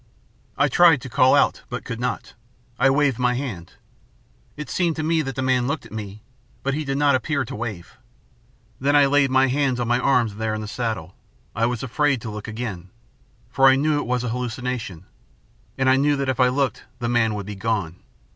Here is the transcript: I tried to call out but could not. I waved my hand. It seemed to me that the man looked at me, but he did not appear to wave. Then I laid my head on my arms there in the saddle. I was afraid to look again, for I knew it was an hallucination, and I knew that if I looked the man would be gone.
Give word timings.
I 0.57 0.67
tried 0.67 0.99
to 1.01 1.09
call 1.09 1.35
out 1.35 1.61
but 1.69 1.83
could 1.85 1.99
not. 1.99 2.33
I 2.79 2.89
waved 2.89 3.19
my 3.19 3.35
hand. 3.35 3.73
It 4.57 4.67
seemed 4.67 4.95
to 4.95 5.03
me 5.03 5.21
that 5.21 5.35
the 5.35 5.43
man 5.43 5.67
looked 5.67 5.85
at 5.85 5.91
me, 5.91 6.23
but 6.63 6.73
he 6.73 6.83
did 6.83 6.97
not 6.97 7.13
appear 7.13 7.45
to 7.45 7.55
wave. 7.55 7.97
Then 8.79 8.95
I 8.95 9.05
laid 9.05 9.29
my 9.29 9.45
head 9.47 9.79
on 9.79 9.87
my 9.87 9.99
arms 9.99 10.37
there 10.37 10.55
in 10.55 10.61
the 10.61 10.67
saddle. 10.67 11.13
I 11.53 11.67
was 11.67 11.83
afraid 11.83 12.19
to 12.21 12.31
look 12.31 12.47
again, 12.47 12.89
for 13.47 13.67
I 13.67 13.75
knew 13.75 13.99
it 13.99 14.07
was 14.07 14.23
an 14.23 14.31
hallucination, 14.31 15.05
and 15.77 15.87
I 15.87 15.97
knew 15.97 16.15
that 16.15 16.29
if 16.29 16.39
I 16.39 16.47
looked 16.47 16.85
the 16.97 17.07
man 17.07 17.35
would 17.35 17.45
be 17.45 17.53
gone. 17.53 17.97